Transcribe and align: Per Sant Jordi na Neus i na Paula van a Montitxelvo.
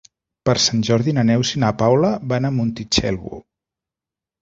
Per 0.49 0.55
Sant 0.63 0.81
Jordi 0.87 1.13
na 1.19 1.27
Neus 1.31 1.53
i 1.59 1.63
na 1.65 1.71
Paula 1.83 2.11
van 2.35 2.51
a 2.51 2.55
Montitxelvo. 2.59 3.45